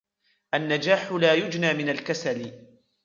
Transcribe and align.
النجاح 0.53 1.11
لا 1.11 1.33
يُجنى 1.33 1.73
من 1.73 1.89
الكسل. 1.89 2.51